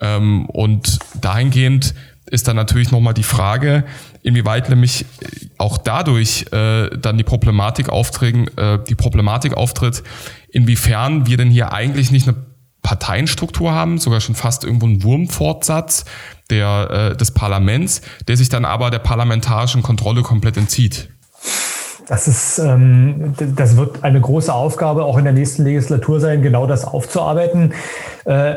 [0.02, 1.94] Ähm, und dahingehend
[2.26, 3.84] ist dann natürlich nochmal die Frage,
[4.22, 5.06] inwieweit nämlich
[5.58, 10.04] auch dadurch äh, dann die Problematik auftritt, äh, die Problematik auftritt,
[10.50, 12.38] inwiefern wir denn hier eigentlich nicht eine
[12.82, 16.06] Parteienstruktur haben, sogar schon fast irgendwo ein Wurmfortsatz
[16.54, 21.10] der, äh, des Parlaments, der sich dann aber der parlamentarischen Kontrolle komplett entzieht.
[22.08, 26.68] Das ist, ähm, das wird eine große Aufgabe auch in der nächsten Legislatur sein, genau
[26.68, 27.74] das aufzuarbeiten.
[28.26, 28.56] Äh,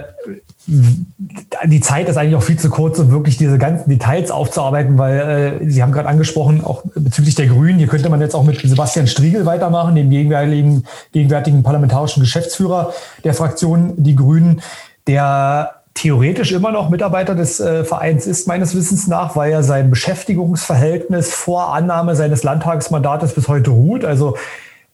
[0.66, 5.60] die Zeit ist eigentlich auch viel zu kurz, um wirklich diese ganzen Details aufzuarbeiten, weil
[5.62, 8.60] äh, Sie haben gerade angesprochen, auch bezüglich der Grünen, hier könnte man jetzt auch mit
[8.60, 14.60] Sebastian Striegel weitermachen, dem gegenwärtigen, gegenwärtigen parlamentarischen Geschäftsführer der Fraktion Die Grünen,
[15.06, 19.90] der theoretisch immer noch Mitarbeiter des äh, Vereins ist, meines Wissens nach, weil er sein
[19.90, 24.04] Beschäftigungsverhältnis vor Annahme seines Landtagsmandates bis heute ruht.
[24.04, 24.36] Also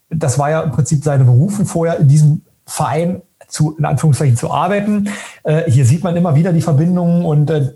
[0.09, 4.51] das war ja im Prinzip seine Berufung vorher in diesem Verein zu, in Anführungszeichen zu
[4.51, 5.11] arbeiten.
[5.43, 7.73] Äh, hier sieht man immer wieder die Verbindungen und äh,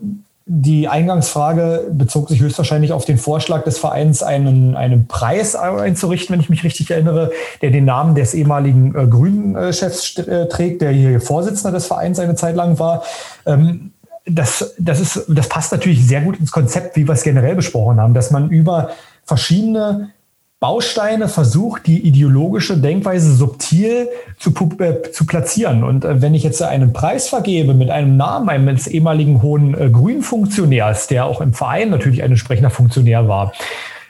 [0.49, 6.41] die Eingangsfrage bezog sich höchstwahrscheinlich auf den Vorschlag des Vereins, einen, einen Preis einzurichten, wenn
[6.41, 7.33] ich mich richtig erinnere,
[7.63, 12.37] der den Namen des ehemaligen äh, Grünen-Chefs äh, trägt, der hier Vorsitzender des Vereins eine
[12.37, 13.03] Zeit lang war.
[13.45, 13.91] Ähm,
[14.25, 18.01] das, das, ist, das passt natürlich sehr gut ins Konzept, wie wir es generell besprochen
[18.01, 18.91] haben, dass man über
[19.25, 20.11] verschiedene
[20.59, 25.85] Bausteine versucht, die ideologische Denkweise subtil zu, äh, zu platzieren.
[25.85, 29.90] Und äh, wenn ich jetzt einen Preis vergebe mit einem Namen eines ehemaligen hohen äh,
[29.90, 33.53] Grünfunktionärs, der auch im Verein natürlich ein entsprechender Funktionär war,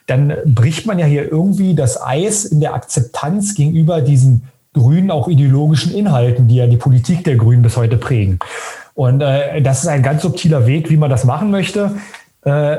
[0.06, 5.26] dann bricht man ja hier irgendwie das Eis in der Akzeptanz gegenüber diesen grünen, auch
[5.26, 8.38] ideologischen Inhalten, die ja die Politik der Grünen bis heute prägen.
[8.94, 11.96] Und äh, das ist ein ganz subtiler Weg, wie man das machen möchte.
[12.44, 12.76] Äh,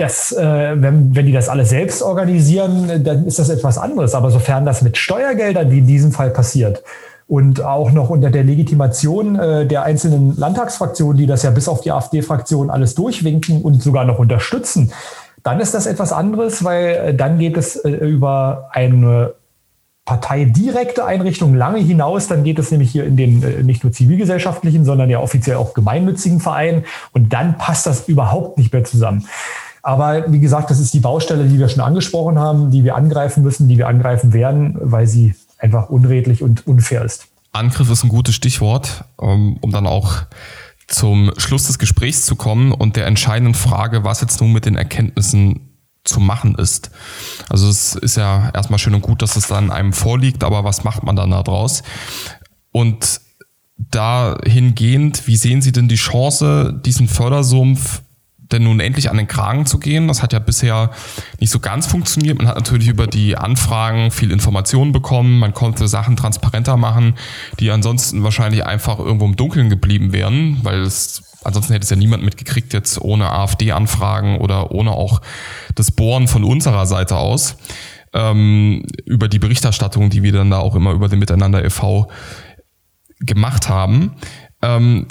[0.00, 4.14] das, äh, wenn, wenn die das alles selbst organisieren, dann ist das etwas anderes.
[4.14, 6.82] Aber sofern das mit Steuergeldern, wie in diesem Fall passiert,
[7.30, 11.80] und auch noch unter der Legitimation äh, der einzelnen Landtagsfraktionen, die das ja bis auf
[11.80, 14.90] die AfD-Fraktion alles durchwinken und sogar noch unterstützen,
[15.44, 19.34] dann ist das etwas anderes, weil äh, dann geht es äh, über eine
[20.04, 22.26] parteidirekte Einrichtung lange hinaus.
[22.26, 25.72] Dann geht es nämlich hier in den äh, nicht nur zivilgesellschaftlichen, sondern ja offiziell auch
[25.72, 26.84] gemeinnützigen Verein.
[27.12, 29.28] Und dann passt das überhaupt nicht mehr zusammen.
[29.82, 33.42] Aber wie gesagt, das ist die Baustelle, die wir schon angesprochen haben, die wir angreifen
[33.42, 37.26] müssen, die wir angreifen werden, weil sie einfach unredlich und unfair ist.
[37.52, 40.22] Angriff ist ein gutes Stichwort, um dann auch
[40.86, 44.76] zum Schluss des Gesprächs zu kommen und der entscheidenden Frage, was jetzt nun mit den
[44.76, 45.68] Erkenntnissen
[46.04, 46.90] zu machen ist.
[47.48, 50.82] Also es ist ja erstmal schön und gut, dass es dann einem vorliegt, aber was
[50.82, 51.82] macht man dann daraus?
[52.72, 53.20] Und
[53.76, 58.02] dahingehend, wie sehen Sie denn die Chance, diesen Fördersumpf
[58.52, 60.08] denn nun endlich an den Kragen zu gehen.
[60.08, 60.90] Das hat ja bisher
[61.38, 62.38] nicht so ganz funktioniert.
[62.38, 65.38] Man hat natürlich über die Anfragen viel Informationen bekommen.
[65.38, 67.14] Man konnte Sachen transparenter machen,
[67.58, 71.96] die ansonsten wahrscheinlich einfach irgendwo im Dunkeln geblieben wären, weil es ansonsten hätte es ja
[71.96, 75.20] niemand mitgekriegt jetzt ohne AfD-Anfragen oder ohne auch
[75.74, 77.56] das Bohren von unserer Seite aus
[78.12, 82.10] ähm, über die Berichterstattung, die wir dann da auch immer über den Miteinander e.V.
[83.20, 84.16] gemacht haben.
[84.62, 85.06] Ähm,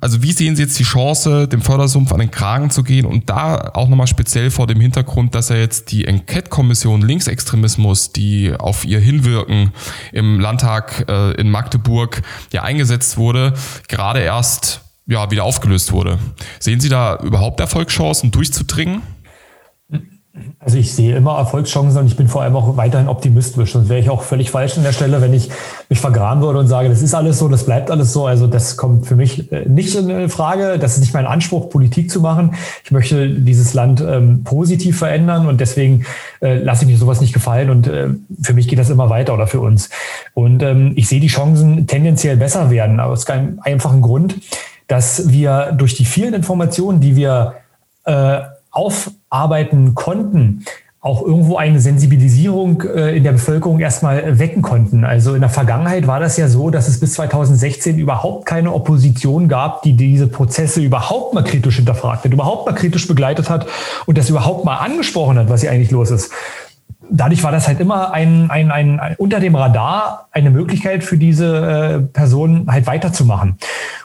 [0.00, 3.28] also wie sehen Sie jetzt die Chance, dem Fördersumpf an den Kragen zu gehen und
[3.28, 8.84] da auch nochmal speziell vor dem Hintergrund, dass er jetzt die Enquete-Kommission Linksextremismus, die auf
[8.84, 9.72] ihr hinwirken
[10.12, 12.22] im Landtag äh, in Magdeburg
[12.52, 13.54] ja eingesetzt wurde,
[13.88, 16.18] gerade erst ja wieder aufgelöst wurde.
[16.60, 19.02] Sehen Sie da überhaupt Erfolgschancen durchzudringen?
[20.60, 23.72] Also ich sehe immer Erfolgschancen und ich bin vor allem auch weiterhin optimistisch.
[23.72, 25.50] Sonst wäre ich auch völlig falsch an der Stelle, wenn ich
[25.88, 28.26] mich vergraben würde und sage, das ist alles so, das bleibt alles so.
[28.26, 30.78] Also das kommt für mich äh, nicht in Frage.
[30.78, 32.54] Das ist nicht mein Anspruch, Politik zu machen.
[32.84, 36.06] Ich möchte dieses Land ähm, positiv verändern und deswegen
[36.40, 37.68] äh, lasse ich mir sowas nicht gefallen.
[37.68, 39.90] Und äh, für mich geht das immer weiter oder für uns.
[40.34, 44.36] Und ähm, ich sehe die Chancen tendenziell besser werden, aus einem einfachen Grund,
[44.86, 47.54] dass wir durch die vielen Informationen, die wir
[48.04, 48.40] äh,
[48.70, 50.64] aufarbeiten konnten,
[51.02, 55.04] auch irgendwo eine Sensibilisierung äh, in der Bevölkerung erstmal wecken konnten.
[55.04, 59.48] Also in der Vergangenheit war das ja so, dass es bis 2016 überhaupt keine Opposition
[59.48, 63.66] gab, die diese Prozesse überhaupt mal kritisch hinterfragt hat, überhaupt mal kritisch begleitet hat
[64.04, 66.30] und das überhaupt mal angesprochen hat, was hier eigentlich los ist
[67.10, 71.18] dadurch war das halt immer ein, ein, ein, ein, unter dem Radar eine Möglichkeit für
[71.18, 73.56] diese äh, Person halt weiterzumachen.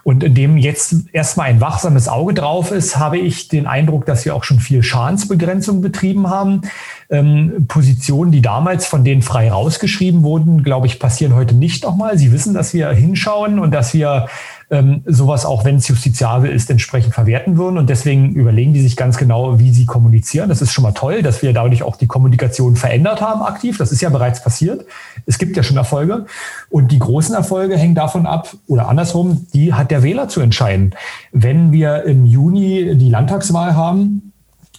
[0.04, 4.36] Und indem jetzt erstmal ein wachsames Auge drauf ist, habe ich den Eindruck, dass wir
[4.36, 6.62] auch schon viel Schadensbegrenzung betrieben haben.
[7.10, 12.18] Ähm, Positionen, die damals von denen frei rausgeschrieben wurden, glaube ich, passieren heute nicht nochmal.
[12.18, 14.28] Sie wissen, dass wir hinschauen und dass wir
[14.72, 17.78] ähm, sowas auch, wenn es justiziabel ist, entsprechend verwerten würden.
[17.78, 20.50] Und deswegen überlegen die sich ganz genau, wie sie kommunizieren.
[20.50, 23.78] Das ist schon mal toll, dass wir dadurch auch die Kommunikation verändert haben aktiv.
[23.78, 24.86] Das ist ja bereits passiert.
[25.26, 26.26] Es gibt ja schon Erfolge.
[26.70, 30.96] Und die großen Erfolge hängen davon ab, oder andersrum, die hat der Wähler zu entscheiden.
[31.32, 34.25] Wenn wir im Juni die Landtagswahl haben,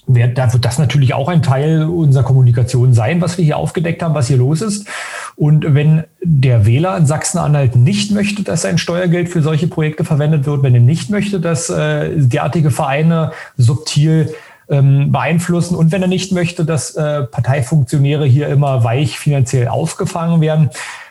[0.07, 4.15] da wird das natürlich auch ein Teil unserer Kommunikation sein, was wir hier aufgedeckt haben,
[4.15, 4.87] was hier los ist.
[5.35, 10.47] Und wenn der Wähler in Sachsen-Anhalt nicht möchte, dass sein Steuergeld für solche Projekte verwendet
[10.47, 14.33] wird, wenn er nicht möchte, dass äh, derartige Vereine subtil
[14.69, 20.41] ähm, beeinflussen und wenn er nicht möchte, dass äh, Parteifunktionäre hier immer weich finanziell aufgefangen
[20.41, 20.71] werden,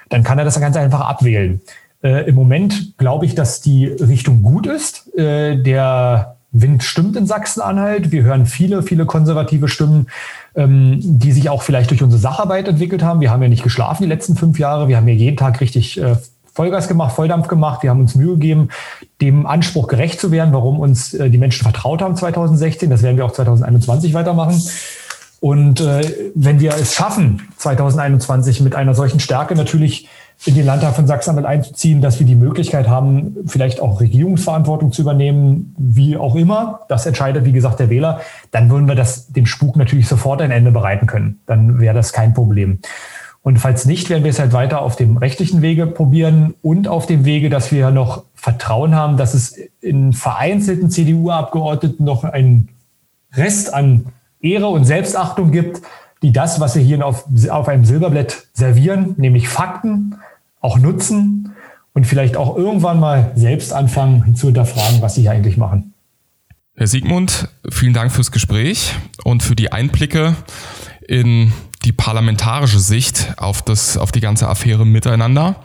[0.10, 1.62] dann kann er das ganz einfach abwählen.
[2.02, 5.14] Äh, Im Moment glaube ich, dass die Richtung gut ist.
[5.18, 8.12] Äh, der Wind stimmt in Sachsen-Anhalt.
[8.12, 10.08] Wir hören viele, viele konservative Stimmen,
[10.56, 13.20] ähm, die sich auch vielleicht durch unsere Sacharbeit entwickelt haben.
[13.20, 14.88] Wir haben ja nicht geschlafen die letzten fünf Jahre.
[14.88, 16.16] Wir haben ja jeden Tag richtig äh,
[16.54, 17.84] Vollgas gemacht, Volldampf gemacht.
[17.84, 18.70] Wir haben uns Mühe gegeben,
[19.22, 22.90] dem Anspruch gerecht zu werden, warum uns äh, die Menschen vertraut haben 2016.
[22.90, 24.62] Das werden wir auch 2021 weitermachen.
[25.42, 30.08] Und äh, wenn wir es schaffen, 2021 mit einer solchen Stärke natürlich
[30.44, 35.02] in den Landtag von Sachsen-Anhalt einzuziehen, dass wir die Möglichkeit haben, vielleicht auch Regierungsverantwortung zu
[35.02, 36.82] übernehmen, wie auch immer.
[36.90, 38.20] Das entscheidet, wie gesagt, der Wähler.
[38.52, 41.40] Dann würden wir das, dem Spuk natürlich sofort ein Ende bereiten können.
[41.46, 42.80] Dann wäre das kein Problem.
[43.42, 47.06] Und falls nicht, werden wir es halt weiter auf dem rechtlichen Wege probieren und auf
[47.06, 52.70] dem Wege, dass wir noch Vertrauen haben, dass es in vereinzelten CDU-Abgeordneten noch einen
[53.34, 54.08] Rest an
[54.40, 55.82] Ehre und Selbstachtung gibt,
[56.26, 60.16] die das, was wir hier auf, auf einem Silberblatt servieren, nämlich Fakten,
[60.60, 61.54] auch nutzen
[61.94, 65.94] und vielleicht auch irgendwann mal selbst anfangen zu hinterfragen, was sie hier eigentlich machen.
[66.76, 70.36] Herr Siegmund, vielen Dank fürs Gespräch und für die Einblicke
[71.08, 75.58] in die parlamentarische Sicht auf, das, auf die ganze Affäre miteinander.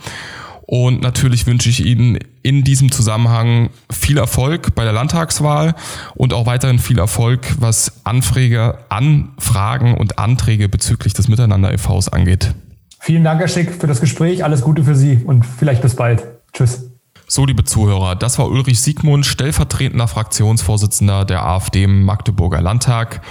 [0.70, 5.74] Und natürlich wünsche ich Ihnen in diesem Zusammenhang viel Erfolg bei der Landtagswahl
[6.14, 12.54] und auch weiterhin viel Erfolg, was Anfrage, Anfragen und Anträge bezüglich des Miteinander e.V.s angeht.
[13.00, 14.44] Vielen Dank, Herr Schick, für das Gespräch.
[14.44, 16.22] Alles Gute für Sie und vielleicht bis bald.
[16.52, 16.88] Tschüss.
[17.26, 23.22] So, liebe Zuhörer, das war Ulrich Siegmund, stellvertretender Fraktionsvorsitzender der AfD im Magdeburger Landtag.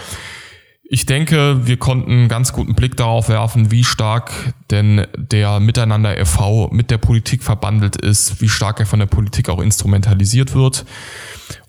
[0.92, 6.18] Ich denke, wir konnten einen ganz guten Blick darauf werfen, wie stark denn der Miteinander
[6.18, 6.70] e.V.
[6.72, 10.86] mit der Politik verbandelt ist, wie stark er von der Politik auch instrumentalisiert wird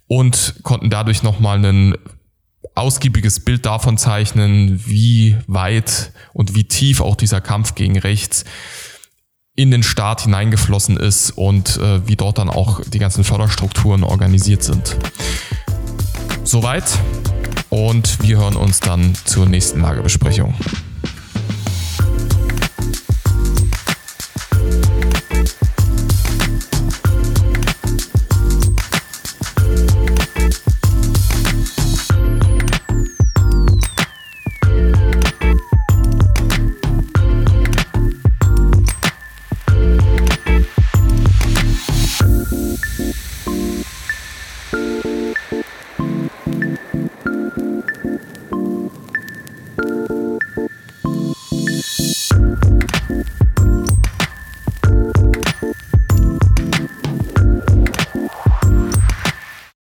[0.06, 1.96] und konnten dadurch nochmal ein
[2.74, 8.46] ausgiebiges Bild davon zeichnen, wie weit und wie tief auch dieser Kampf gegen rechts
[9.54, 14.62] in den Staat hineingeflossen ist und äh, wie dort dann auch die ganzen Förderstrukturen organisiert
[14.62, 14.96] sind.
[16.42, 16.98] Soweit
[17.70, 20.54] und wir hören uns dann zur nächsten Lagebesprechung.